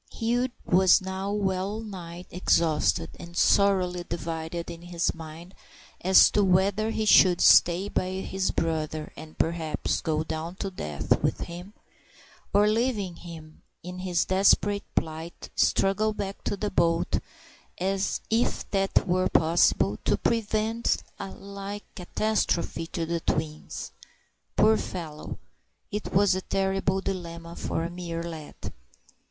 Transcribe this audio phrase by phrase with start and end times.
[0.11, 5.53] Hugh was now well nigh exhausted, and sorely divided in his mind
[6.03, 11.21] as to whether he should stay by his brother and, perhaps, go down to death
[11.21, 11.73] with him,
[12.51, 17.19] or, leaving him in his desperate plight, struggle back to the boat,
[17.77, 23.91] if that were possible, to prevent a like catastrophe to the twins.
[24.55, 25.37] Poor fellow!
[25.91, 28.55] it was a terrible dilemma for a mere lad.